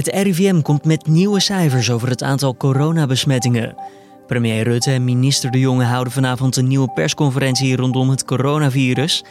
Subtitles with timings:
[0.00, 3.74] Het RIVM komt met nieuwe cijfers over het aantal coronabesmettingen.
[4.26, 9.24] Premier Rutte en minister De Jonge houden vanavond een nieuwe persconferentie rondom het coronavirus.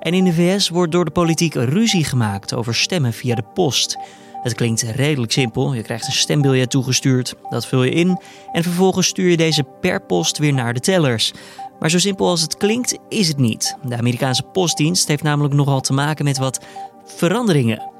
[0.00, 3.98] En in de VS wordt door de politiek ruzie gemaakt over stemmen via de post.
[4.42, 5.74] Het klinkt redelijk simpel.
[5.74, 8.20] Je krijgt een stembiljet toegestuurd, dat vul je in
[8.52, 11.32] en vervolgens stuur je deze per post weer naar de tellers.
[11.78, 13.76] Maar zo simpel als het klinkt, is het niet.
[13.84, 16.64] De Amerikaanse postdienst heeft namelijk nogal te maken met wat
[17.04, 17.90] veranderingen.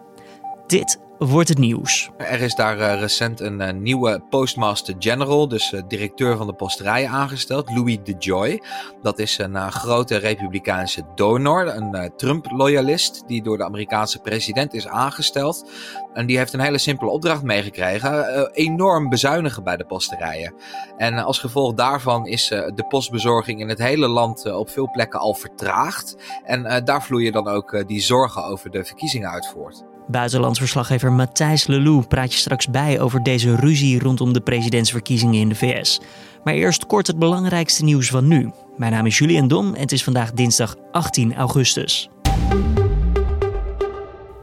[0.66, 0.98] Dit
[1.29, 2.11] wordt het nieuws.
[2.16, 6.53] Er is daar uh, recent een uh, nieuwe postmaster general, dus uh, directeur van de
[6.53, 8.63] posterijen, aangesteld, Louis DeJoy.
[9.03, 15.71] Dat is een grote republikeinse donor, een Trump-loyalist, die door de Amerikaanse president is aangesteld.
[16.13, 20.54] En die heeft een hele simpele opdracht meegekregen: enorm bezuinigen bij de posterijen.
[20.96, 25.35] En als gevolg daarvan is de postbezorging in het hele land op veel plekken al
[25.35, 26.16] vertraagd.
[26.44, 29.92] En daar vloeien dan ook die zorgen over de verkiezingen uit voort.
[30.07, 35.55] Buitenlandsverslaggever Matthijs Lelou praat je straks bij over deze ruzie rondom de presidentsverkiezingen in de
[35.55, 36.00] VS.
[36.44, 38.50] Maar eerst kort het belangrijkste nieuws van nu.
[38.77, 42.09] Mijn naam is Julian Dom en het is vandaag dinsdag 18 augustus.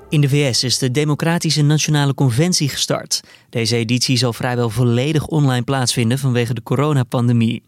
[0.10, 3.22] In de VS is de Democratische Nationale Conventie gestart.
[3.50, 7.64] Deze editie zal vrijwel volledig online plaatsvinden vanwege de coronapandemie.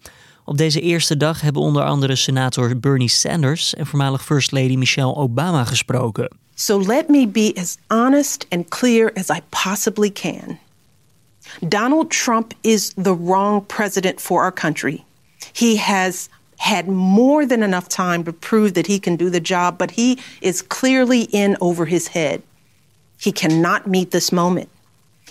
[0.45, 5.15] Op deze eerste dag hebben onder andere senator Bernie Sanders en voormalig First Lady Michelle
[5.15, 6.29] Obama gesproken.
[6.55, 10.59] So let me be as honest and clear as I possibly can.
[11.67, 15.03] Donald Trump is the wrong president for our country.
[15.53, 19.77] He has had more than enough time to prove that he can do the job,
[19.77, 22.41] but he is clearly in over his head.
[23.17, 24.69] He cannot meet this moment.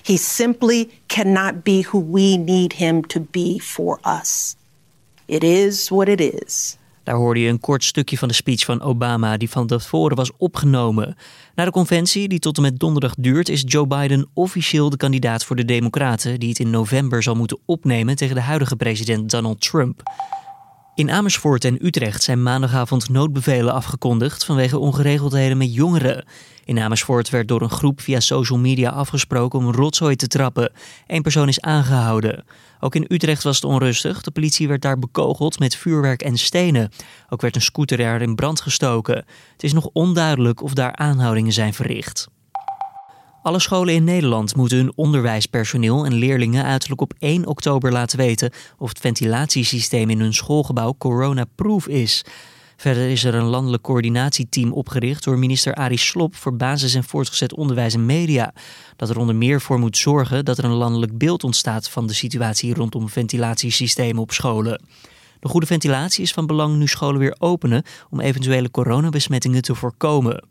[0.03, 4.57] He simply cannot be who we need him to be for us.
[5.31, 6.77] It is what it is.
[7.03, 10.31] Daar hoorde je een kort stukje van de speech van Obama, die van tevoren was
[10.37, 11.17] opgenomen.
[11.55, 15.45] Na de conventie, die tot en met donderdag duurt, is Joe Biden officieel de kandidaat
[15.45, 19.61] voor de Democraten, die het in november zal moeten opnemen tegen de huidige president Donald
[19.61, 20.03] Trump.
[21.01, 26.25] In Amersfoort en Utrecht zijn maandagavond noodbevelen afgekondigd vanwege ongeregeldheden met jongeren.
[26.65, 30.73] In Amersfoort werd door een groep via social media afgesproken om rotzooi te trappen.
[31.07, 32.45] Eén persoon is aangehouden.
[32.81, 34.23] Ook in Utrecht was het onrustig.
[34.23, 36.91] De politie werd daar bekogeld met vuurwerk en stenen.
[37.29, 39.17] Ook werd een scooter er in brand gestoken.
[39.53, 42.29] Het is nog onduidelijk of daar aanhoudingen zijn verricht.
[43.43, 48.53] Alle scholen in Nederland moeten hun onderwijspersoneel en leerlingen uiterlijk op 1 oktober laten weten
[48.79, 52.25] of het ventilatiesysteem in hun schoolgebouw coronaproof is.
[52.77, 57.55] Verder is er een landelijk coördinatieteam opgericht door minister Arie Slop voor basis- en voortgezet
[57.55, 58.53] onderwijs en media.
[58.97, 62.15] Dat er onder meer voor moet zorgen dat er een landelijk beeld ontstaat van de
[62.15, 64.83] situatie rondom ventilatiesystemen op scholen.
[65.41, 70.45] De goede ventilatie is van belang nu scholen weer openen om eventuele coronabesmettingen te voorkomen.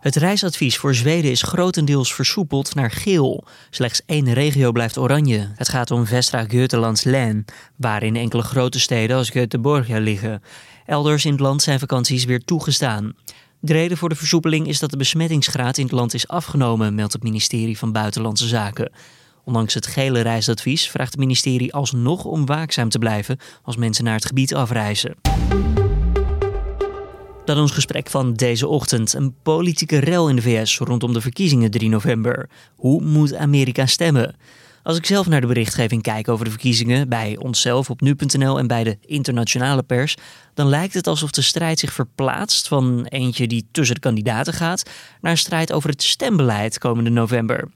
[0.00, 3.44] Het reisadvies voor Zweden is grotendeels versoepeld naar geel.
[3.70, 5.52] Slechts één regio blijft oranje.
[5.54, 7.44] Het gaat om Västra Götalands län,
[7.76, 10.42] waarin enkele grote steden als Göteborg liggen.
[10.86, 13.14] Elders in het land zijn vakanties weer toegestaan.
[13.60, 17.12] De reden voor de versoepeling is dat de besmettingsgraad in het land is afgenomen, meldt
[17.12, 18.92] het ministerie van Buitenlandse Zaken.
[19.44, 24.14] Ondanks het gele reisadvies vraagt het ministerie alsnog om waakzaam te blijven als mensen naar
[24.14, 25.14] het gebied afreizen.
[27.50, 29.12] Dan ons gesprek van deze ochtend.
[29.12, 32.48] Een politieke rel in de VS rondom de verkiezingen 3 november.
[32.76, 34.36] Hoe moet Amerika stemmen?
[34.82, 38.66] Als ik zelf naar de berichtgeving kijk over de verkiezingen bij onszelf op nu.nl en
[38.66, 40.16] bij de internationale pers,
[40.54, 44.90] dan lijkt het alsof de strijd zich verplaatst van eentje die tussen de kandidaten gaat
[45.20, 47.68] naar een strijd over het stembeleid komende november.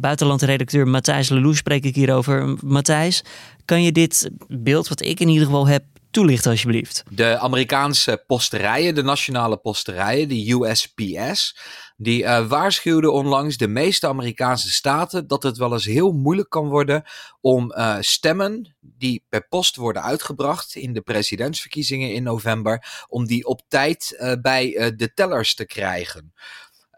[0.00, 2.56] Buitenlandredacteur Matthijs Lelou spreek ik hierover.
[2.64, 3.24] Matthijs,
[3.64, 7.02] kan je dit beeld wat ik in ieder geval heb toelichten alsjeblieft?
[7.10, 11.58] De Amerikaanse posterijen, de nationale posterijen, de USPS,
[11.96, 16.68] die uh, waarschuwden onlangs de meeste Amerikaanse staten dat het wel eens heel moeilijk kan
[16.68, 17.02] worden
[17.40, 23.46] om uh, stemmen die per post worden uitgebracht in de presidentsverkiezingen in november, om die
[23.46, 26.32] op tijd uh, bij de tellers te krijgen.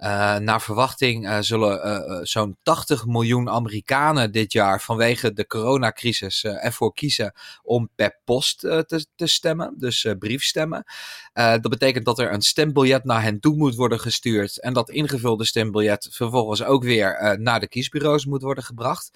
[0.00, 6.44] Uh, naar verwachting uh, zullen uh, zo'n 80 miljoen Amerikanen dit jaar vanwege de coronacrisis
[6.44, 10.84] ervoor kiezen om per post te, te, stemmen, dus briefstemmen.
[11.32, 15.44] dat betekent dat er een stembiljet naar hen toe moet worden gestuurd en dat ingevulde
[15.44, 19.10] stembiljet vervolgens ook weer naar de kiesbureaus moet worden gebracht.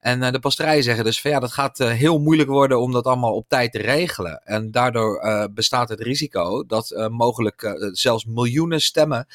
[0.00, 2.92] En uh, de pasterijen zeggen dus van ja, dat gaat uh, heel moeilijk worden om
[2.92, 4.42] dat allemaal op tijd te regelen.
[4.44, 9.26] En daardoor uh, bestaat het risico dat mogelijk zelfs miljoenen stemmen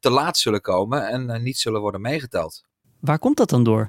[0.00, 2.64] te laat zullen komen en niet zullen worden meegeteld.
[3.00, 3.88] Waar komt dat dan door?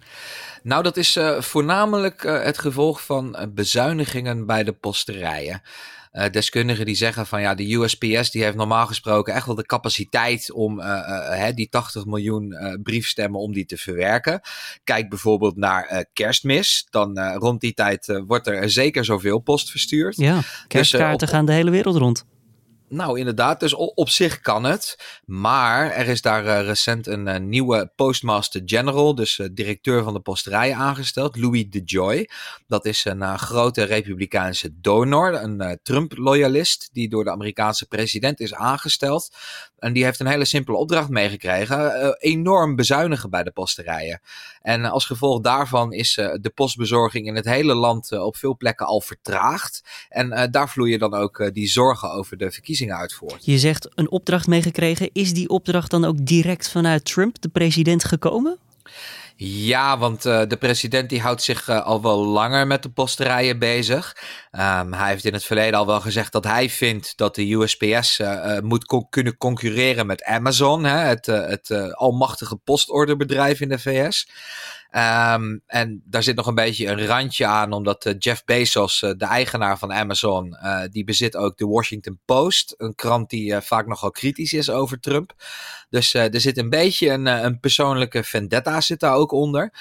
[0.64, 5.62] Nou, dat is voornamelijk het gevolg van bezuinigingen bij de posterijen.
[6.18, 9.66] Uh, deskundigen die zeggen van ja, de USPS die heeft normaal gesproken echt wel de
[9.66, 10.82] capaciteit om
[11.56, 14.42] die 80 miljoen briefstemmen om die te verwerken.
[14.84, 16.88] Kijk bijvoorbeeld naar kerstmis.
[16.90, 20.16] Dan rond die tijd wordt er zeker zoveel post verstuurd.
[20.18, 22.26] Ja, dus, kerstkaarten dus, gaan de hele wereld rond.
[22.90, 23.60] Nou, inderdaad.
[23.60, 24.98] Dus op zich kan het.
[25.26, 30.14] Maar er is daar uh, recent een uh, nieuwe postmaster general, dus uh, directeur van
[30.14, 32.30] de posterij aangesteld, Louis DeJoy.
[32.68, 39.36] Dat is een grote republikeinse donor, een Trump-loyalist, die door de Amerikaanse president is aangesteld.
[39.78, 44.22] En die heeft een hele simpele opdracht meegekregen: enorm bezuinigen bij de posterijen.
[44.62, 49.02] En als gevolg daarvan is de postbezorging in het hele land op veel plekken al
[49.02, 49.84] vertraagd.
[50.10, 53.46] En daar vloeien dan ook die zorgen over de verkiezingen uitvoert.
[53.46, 55.10] Je zegt een opdracht meegekregen.
[55.14, 58.58] Is die opdracht dan ook direct vanuit Trump, de president, gekomen?
[59.40, 63.60] Ja, want uh, de president die houdt zich uh, al wel langer met de posterijen
[63.60, 64.16] bezig.
[64.60, 68.20] Um, hij heeft in het verleden al wel gezegd dat hij vindt dat de USPS
[68.20, 74.30] uh, moet co kunnen concurreren met Amazon, hè, het, het almachtige postorderbedrijf in de VS.
[74.92, 79.78] Um, en daar zit nog een beetje een randje aan, omdat Jeff Bezos, de eigenaar
[79.78, 80.58] van Amazon,
[80.92, 82.74] die bezit ook de Washington Post.
[82.78, 85.34] Een krant die vaak nogal kritisch is over Trump.
[85.90, 89.72] Dus er zit een beetje een, een persoonlijke vendetta zit daar ook onder.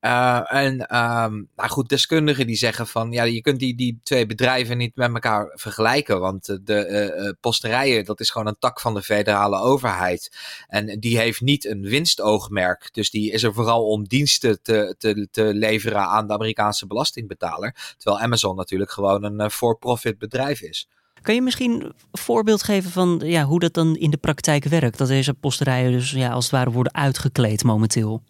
[0.00, 4.26] Uh, en um, nou goed, deskundigen die zeggen van ja, je kunt die, die twee
[4.26, 6.20] bedrijven niet met elkaar vergelijken.
[6.20, 10.36] Want de uh, posterijen, dat is gewoon een tak van de federale overheid.
[10.66, 12.88] En die heeft niet een winstoogmerk.
[12.92, 17.94] Dus die is er vooral om diensten te, te, te leveren aan de Amerikaanse belastingbetaler.
[17.96, 20.88] Terwijl Amazon natuurlijk gewoon een for-profit bedrijf is.
[21.22, 24.98] Kan je misschien een voorbeeld geven van ja, hoe dat dan in de praktijk werkt?
[24.98, 28.22] Dat deze posterijen dus ja, als het ware worden uitgekleed momenteel.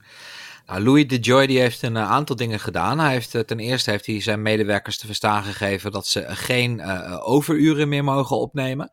[0.69, 2.99] Nou, Louis de Joy heeft een uh, aantal dingen gedaan.
[2.99, 6.79] Hij heeft, uh, ten eerste heeft hij zijn medewerkers te verstaan gegeven dat ze geen
[6.79, 8.91] uh, overuren meer mogen opnemen.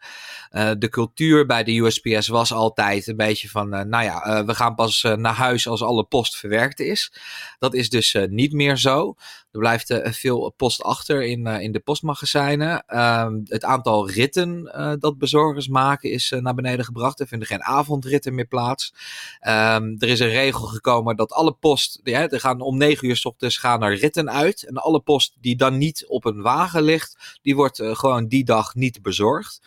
[0.77, 5.01] de cultuur bij de USPS was altijd een beetje van, nou ja, we gaan pas
[5.15, 7.13] naar huis als alle post verwerkt is.
[7.59, 9.15] Dat is dus niet meer zo.
[9.55, 12.83] Er blijft veel post achter in, in de postmagazijnen.
[12.85, 14.63] Ehm, het aantal ritten
[14.99, 17.19] dat bezorgers maken is naar beneden gebracht.
[17.19, 18.93] Er vinden geen avondritten meer plaats.
[19.41, 23.15] Um, er is een regel gekomen dat alle post, ja, er gaan om negen uur
[23.15, 24.63] s ochtends gaan er ritten uit.
[24.63, 28.43] En alle post die dan niet op een wagen ligt, die wordt uh, gewoon die
[28.43, 29.61] dag niet bezorgd.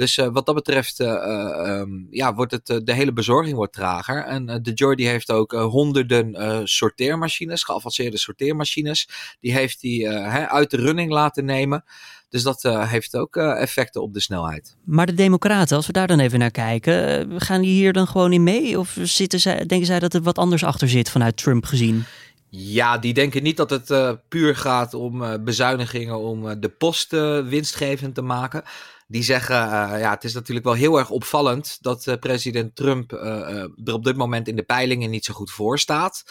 [0.00, 4.24] Dus uh, wat dat betreft, uh, um, ja, wordt het, de hele bezorging wordt trager.
[4.24, 9.08] En de Jordi heeft ook honderden sorteermachines, geavanceerde sorteermachines.
[9.40, 10.08] Die heeft hij
[10.48, 11.84] uit de running laten nemen.
[12.28, 14.76] Dus dat heeft ook effecten op de snelheid.
[14.84, 18.32] Maar de Democraten, als we daar dan even naar kijken, gaan die hier dan gewoon
[18.32, 18.78] in mee?
[18.78, 22.04] Of zitten zij, denken zij dat er wat anders achter zit vanuit Trump gezien?
[22.50, 27.10] Ja, die denken niet dat het puur gaat om bezuinigingen om de post
[27.44, 28.62] winstgevend te maken.
[29.06, 29.56] Die zeggen,
[29.98, 34.48] ja, het is natuurlijk wel heel erg opvallend dat president Trump er op dit moment
[34.48, 36.24] in de peilingen niet zo goed voor staat.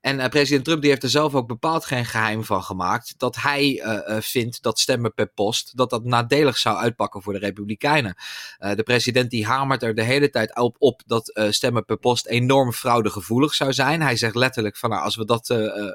[0.00, 3.14] En uh, president Trump die heeft er zelf ook bepaald geen geheim van gemaakt.
[3.16, 7.38] Dat hij uh, vindt dat stemmen per post, dat dat nadelig zou uitpakken voor de
[7.38, 8.14] Republikeinen.
[8.58, 12.72] de president die hamert er de hele tijd op, op dat stemmen per post enorm
[12.72, 14.02] fraudegevoelig zou zijn.
[14.02, 15.50] Hij zegt letterlijk van nou, als, we dat,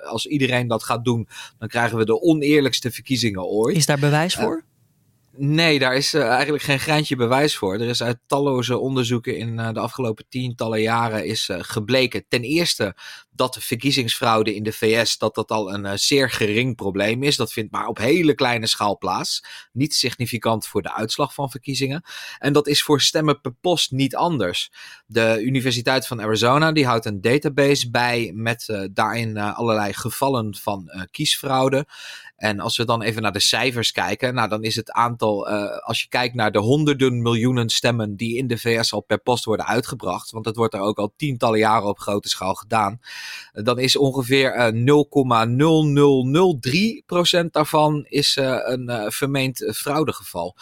[0.05, 1.27] als iedereen dat gaat doen,
[1.59, 3.75] dan krijgen we de oneerlijkste verkiezingen ooit.
[3.75, 4.63] Is daar bewijs voor?
[5.37, 7.73] Nee, daar is uh, eigenlijk geen graantje bewijs voor.
[7.73, 12.25] Er is uit talloze onderzoeken in uh, de afgelopen tientallen jaren is uh, gebleken.
[12.27, 12.95] Ten eerste
[13.35, 17.36] dat de verkiezingsfraude in de VS dat dat al een zeer gering probleem is.
[17.36, 19.43] Dat vindt maar op hele kleine schaal plaats.
[19.71, 22.03] Niet significant voor de uitslag van verkiezingen.
[22.39, 24.71] En dat is voor stemmen per post niet anders.
[25.05, 31.88] De Universiteit van Arizona die houdt een database bij met daarin allerlei gevallen van kiesfraude.
[32.36, 35.48] En als we dan even naar de cijfers kijken, nou dan is het aantal,
[35.79, 39.45] als je kijkt naar de honderden miljoenen stemmen die in de VS al per post
[39.45, 43.00] worden uitgebracht, want dat wordt er ook al tientallen jaren op grote schaal gedaan,
[43.51, 44.67] dan is ongeveer uh,
[47.44, 50.55] 0,0003% daarvan is uh, een vermeend fraudegeval.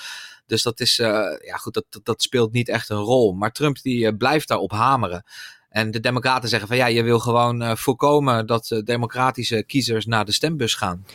[0.46, 3.34] Dus dat is, ja goed, dat, dat, speelt niet echt een rol.
[3.34, 5.24] Maar Trump die blijft daarop hameren.
[5.70, 10.32] En de Democraten zeggen van ja, je wil gewoon voorkomen dat democratische kiezers naar de
[10.32, 11.05] stembus gaan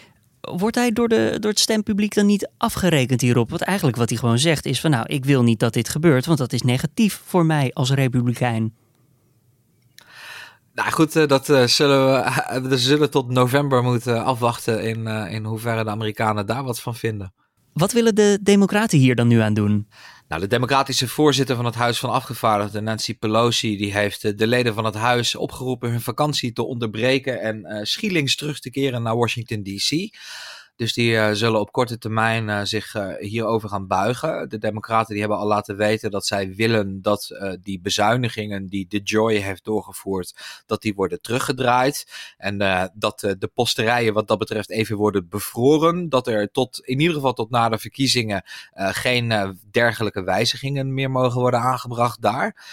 [0.40, 3.50] wordt hij door, de, door het stempubliek dan niet afgerekend hierop?
[3.50, 6.26] Want eigenlijk wat hij gewoon zegt is van nou, ik wil niet dat dit gebeurt,
[6.26, 8.74] want dat is negatief voor mij als republikein.
[10.78, 15.06] Nou goed, eh, dat eh, zullen we, eh, we zullen tot november moeten afwachten in,
[15.06, 17.32] in hoeverre de Amerikanen daar wat van vinden.
[17.72, 19.88] Wat willen de Democraten hier dan nu aan doen?
[20.28, 24.46] Nou, de democratische voorzitter van het Huis van Afgevaardigden, Nancy Pelosi, die heeft eh, de
[24.46, 29.02] leden van het huis opgeroepen hun vakantie te onderbreken en uh, schielings terug te keren
[29.02, 30.16] naar Washington D.C.
[30.78, 34.48] Dus die zullen op korte termijn zich hierover gaan buigen.
[34.48, 38.98] De Democraten die hebben al laten weten dat zij willen dat die bezuinigingen die de
[38.98, 42.06] Joy heeft doorgevoerd, dat die worden teruggedraaid.
[42.36, 42.58] En
[42.94, 46.08] dat de posterijen wat dat betreft even worden bevroren.
[46.08, 48.42] Dat er tot, in ieder geval tot na de verkiezingen
[48.74, 52.66] geen dergelijke wijzigingen meer mogen worden aangebracht daar.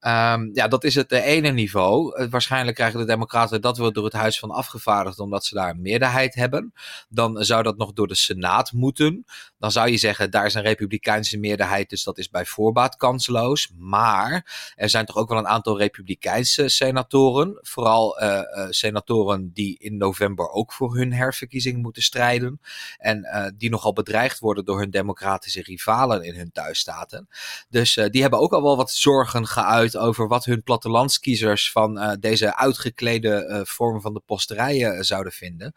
[0.00, 2.20] Um, ja, dat is het ene niveau.
[2.20, 5.70] Uh, waarschijnlijk krijgen de Democraten dat wel door het Huis van Afgevaardigden, omdat ze daar
[5.70, 6.72] een meerderheid hebben.
[7.08, 9.24] Dan zou dat nog door de Senaat moeten.
[9.58, 13.70] Dan zou je zeggen, daar is een Republikeinse meerderheid, dus dat is bij voorbaat kansloos.
[13.78, 17.58] Maar er zijn toch ook wel een aantal Republikeinse senatoren.
[17.60, 22.60] Vooral uh, uh, senatoren die in november ook voor hun herverkiezing moeten strijden.
[22.98, 27.28] En die nogal bedreigd worden door hun democratische rivalen in hun thuisstaten.
[27.68, 32.12] Dus die hebben ook al wel wat zorgen geuit over wat hun plattelandskiezers van uh,
[32.20, 35.72] deze uitgeklede uh, vorm van de posterijen uh, zouden vinden.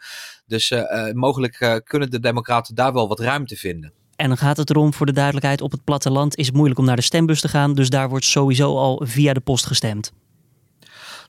[0.45, 0.73] Dus
[1.13, 3.70] mogelijk kunnen de Democraten daar wel wat ruimte vinden.
[4.15, 6.85] En dan gaat het erom, voor de duidelijkheid, op het platteland is het moeilijk om
[6.85, 7.73] naar de stembus te gaan.
[7.73, 10.13] Dus daar wordt sowieso al via de post gestemd.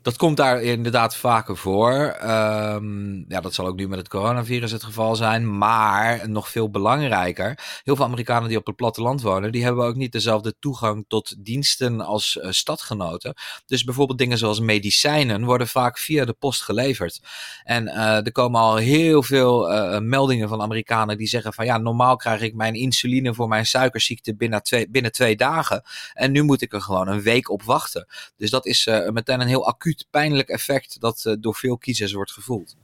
[0.03, 2.17] Dat komt daar inderdaad vaker voor.
[2.25, 5.59] Um, ja, dat zal ook nu met het coronavirus het geval zijn.
[5.59, 9.95] Maar nog veel belangrijker, heel veel Amerikanen die op het platteland wonen, die hebben ook
[9.95, 13.35] niet dezelfde toegang tot diensten als uh, stadgenoten.
[13.67, 17.21] Dus bijvoorbeeld dingen zoals medicijnen worden vaak via de post geleverd.
[17.65, 21.79] En uh, er komen al heel veel uh, meldingen van Amerikanen die zeggen van ja,
[21.79, 25.83] normaal krijg ik mijn insuline voor mijn suikerziekte binnen twee, binnen twee dagen.
[26.13, 28.07] En nu moet ik er gewoon een week op wachten.
[28.37, 32.33] Dus dat is meteen een heel acuut pijnlijk effect dat uh, door veel kiezers wordt
[32.33, 32.77] gevoeld.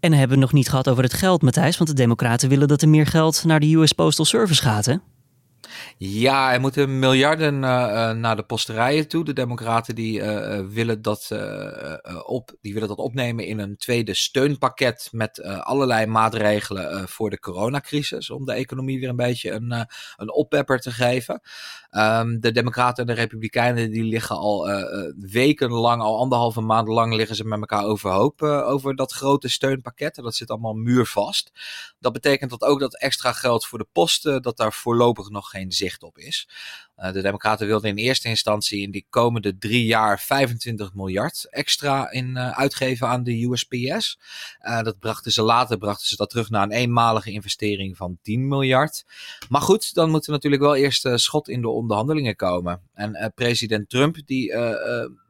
[0.00, 1.76] En hebben we nog niet gehad over het geld, Matthijs.
[1.76, 4.96] Want de Democraten willen dat er meer geld naar de US Postal Service gaat, hè?
[5.98, 9.24] Ja, er moeten miljarden uh, naar de posterijen toe.
[9.24, 11.30] De Democraten die uh, willen, dat,
[12.24, 18.30] op, die willen dat opnemen in een tweede steunpakket met allerlei maatregelen voor de coronacrisis.
[18.30, 21.40] Om de economie weer een beetje een, een oppepper te geven.
[21.90, 24.66] Um, de Democraten en de Republikeinen die liggen al
[25.20, 30.16] wekenlang, al anderhalve maand lang liggen ze met elkaar overhoop over dat grote steunpakket.
[30.16, 31.52] En dat zit allemaal muurvast.
[31.98, 35.72] Dat betekent dat ook dat extra geld voor de posten, dat daar voorlopig nog geen
[35.72, 36.48] zicht op is.
[36.98, 42.10] Uh, de Democraten wilden in eerste instantie in die komende drie jaar 25 miljard extra
[42.10, 44.18] in, uh, uitgeven aan de USPS.
[44.62, 48.48] Uh, dat brachten ze later brachten ze dat terug naar een eenmalige investering van 10
[48.48, 49.04] miljard.
[49.48, 52.80] Maar goed, dan moet er natuurlijk wel eerst schot in de onderhandelingen komen.
[52.94, 54.52] En president Trump die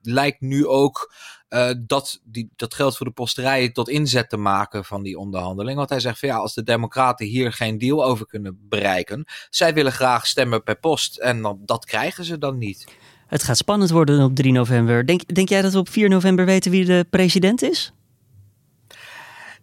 [0.03, 1.15] lijkt nu ook
[1.49, 5.77] uh, dat, die, dat geldt voor de posterijen tot inzet te maken van die onderhandeling.
[5.77, 9.75] Want hij zegt van ja, als de Democraten hier geen deal over kunnen bereiken, zij
[9.75, 12.87] willen graag stemmen per post en dan, dat krijgen ze dan niet.
[13.27, 15.07] Het gaat spannend worden op 3 november.
[15.07, 17.93] Denk, denk jij dat we op 4 november weten wie de president is?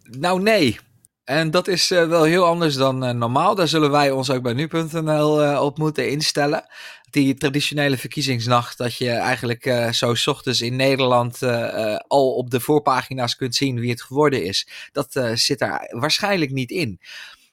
[0.02, 0.78] Nou, nee.
[1.24, 3.54] En dat is uh, wel heel anders dan uh, normaal.
[3.54, 6.64] Daar zullen wij ons ook bij nu.nl uh, op moeten instellen
[7.10, 12.50] die traditionele verkiezingsnacht, dat je eigenlijk uh, zo ochtends in Nederland uh, uh, al op
[12.50, 14.68] de voorpagina's kunt zien wie het geworden is.
[14.92, 17.00] Dat zit daar waarschijnlijk niet in.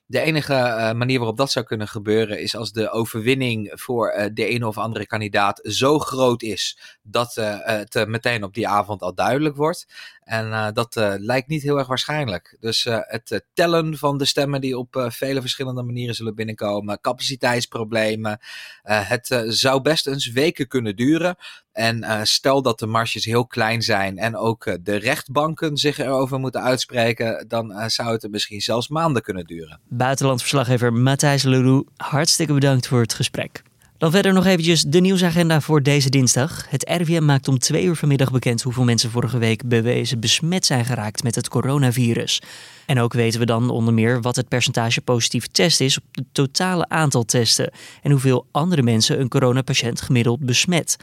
[0.05, 4.67] De enige manier waarop dat zou kunnen gebeuren is als de overwinning voor de ene
[4.67, 9.85] of andere kandidaat zo groot is dat het meteen op die avond al duidelijk wordt.
[10.27, 12.57] En dat lijkt niet heel erg waarschijnlijk.
[12.60, 18.39] Dus het tellen van de stemmen die op vele verschillende manieren zullen binnenkomen, capaciteitsproblemen,
[18.84, 21.36] het zou best eens weken kunnen duren.
[21.72, 26.62] En stel dat de marges heel klein zijn en ook de rechtbanken zich erover moeten
[26.62, 29.79] uitspreken, dan zou het er misschien zelfs maanden kunnen duren.
[29.88, 33.63] Buitenlandverslaggever Matthijs Leroux, hartstikke bedankt voor het gesprek.
[33.97, 36.65] Dan verder nog eventjes de nieuwsagenda voor deze dinsdag.
[36.69, 40.85] Het RIVM maakt om twee uur vanmiddag bekend hoeveel mensen vorige week bewezen besmet zijn
[40.85, 42.41] geraakt met het coronavirus.
[42.85, 46.25] En ook weten we dan onder meer wat het percentage positief test is op het
[46.31, 50.97] totale aantal testen en hoeveel andere mensen een coronapatiënt gemiddeld besmet.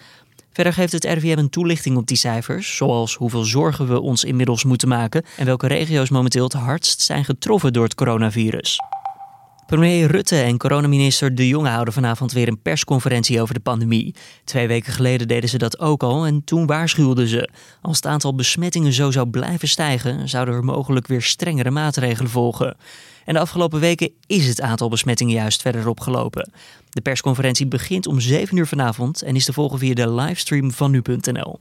[0.53, 4.65] Verder geeft het RVM een toelichting op die cijfers, zoals hoeveel zorgen we ons inmiddels
[4.65, 8.79] moeten maken en welke regio's momenteel het hardst zijn getroffen door het coronavirus.
[9.75, 14.15] Premier Rutte en coronaminister De Jonge houden vanavond weer een persconferentie over de pandemie.
[14.45, 17.49] Twee weken geleden deden ze dat ook al en toen waarschuwden ze.
[17.83, 22.77] Als het aantal besmettingen zo zou blijven stijgen, zouden er mogelijk weer strengere maatregelen volgen.
[23.25, 26.53] En de afgelopen weken is het aantal besmettingen juist verder opgelopen.
[26.91, 30.91] De persconferentie begint om 7 uur vanavond en is te volgen via de livestream van
[30.91, 31.61] nu.nl.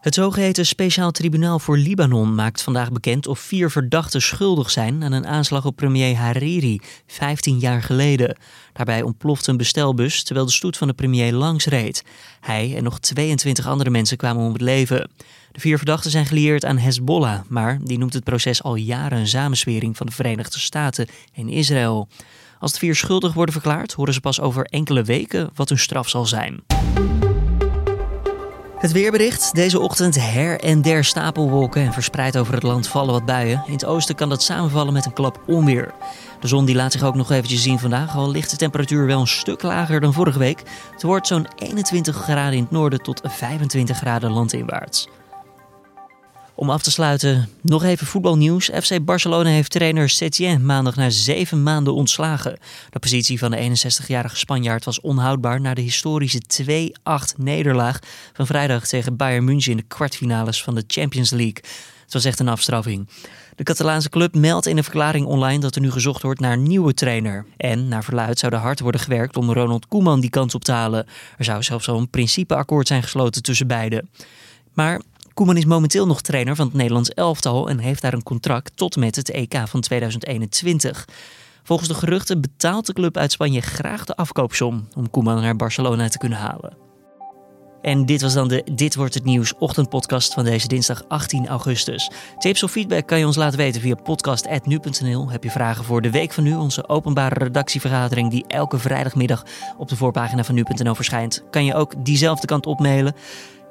[0.00, 5.12] Het zogeheten Speciaal Tribunaal voor Libanon maakt vandaag bekend of vier verdachten schuldig zijn aan
[5.12, 8.36] een aanslag op premier Hariri 15 jaar geleden.
[8.72, 12.04] Daarbij ontplofte een bestelbus terwijl de stoet van de premier langs reed.
[12.40, 15.10] Hij en nog 22 andere mensen kwamen om het leven.
[15.52, 19.28] De vier verdachten zijn gelieerd aan Hezbollah, maar die noemt het proces al jaren een
[19.28, 22.08] samenswering van de Verenigde Staten en Israël.
[22.58, 26.08] Als de vier schuldig worden verklaard, horen ze pas over enkele weken wat hun straf
[26.08, 26.77] zal zijn.
[28.78, 29.54] Het weerbericht.
[29.54, 33.62] Deze ochtend her en der stapelwolken en verspreid over het land vallen wat buien.
[33.66, 35.94] In het oosten kan dat samenvallen met een klap onweer.
[36.40, 39.20] De zon die laat zich ook nog eventjes zien vandaag, al ligt de temperatuur wel
[39.20, 40.62] een stuk lager dan vorige week.
[40.92, 45.08] Het wordt zo'n 21 graden in het noorden tot 25 graden landinwaarts.
[46.58, 48.70] Om af te sluiten, nog even voetbalnieuws.
[48.82, 52.58] FC Barcelona heeft trainer Setien maandag na zeven maanden ontslagen.
[52.90, 57.98] De positie van de 61-jarige Spanjaard was onhoudbaar na de historische 2-8 nederlaag
[58.32, 61.62] van vrijdag tegen Bayern München in de kwartfinales van de Champions League.
[62.02, 63.08] Het was echt een afstraffing.
[63.56, 66.62] De Catalaanse club meldt in een verklaring online dat er nu gezocht wordt naar een
[66.62, 67.46] nieuwe trainer.
[67.56, 70.72] En naar verluid zou er hard worden gewerkt om Ronald Koeman die kans op te
[70.72, 71.06] halen.
[71.36, 74.10] Er zou zelfs al een principeakkoord zijn gesloten tussen beiden.
[74.72, 75.00] Maar
[75.38, 78.96] Koeman is momenteel nog trainer van het Nederlands elftal en heeft daar een contract tot
[78.96, 81.08] met het EK van 2021.
[81.62, 86.08] Volgens de geruchten betaalt de club uit Spanje graag de afkoopsom om Koeman naar Barcelona
[86.08, 86.76] te kunnen halen.
[87.82, 92.10] En dit was dan de Dit wordt het nieuws ochtendpodcast van deze dinsdag 18 augustus.
[92.38, 95.30] Tips of feedback kan je ons laten weten via podcast@nu.nl.
[95.30, 99.44] Heb je vragen voor de week van nu, onze openbare redactievergadering die elke vrijdagmiddag
[99.76, 103.14] op de voorpagina van nu.nl verschijnt, kan je ook diezelfde kant op mailen.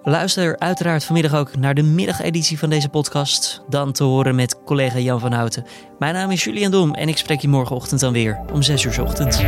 [0.04, 3.62] Luister uiteraard vanmiddag ook naar de middageditie van deze podcast.
[3.70, 5.66] Dan te horen met collega Jan van Houten.
[6.00, 9.02] Mijn naam is Julian Dom en ik spreek je morgenochtend dan weer om 6 uur
[9.02, 9.42] ochtend.